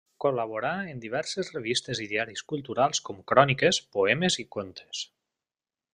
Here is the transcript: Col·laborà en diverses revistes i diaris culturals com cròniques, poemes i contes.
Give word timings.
Col·laborà 0.23 0.69
en 0.93 1.01
diverses 1.03 1.51
revistes 1.57 2.01
i 2.05 2.09
diaris 2.13 2.43
culturals 2.53 3.03
com 3.11 3.21
cròniques, 3.33 3.83
poemes 3.99 4.43
i 4.45 4.51
contes. 4.57 5.05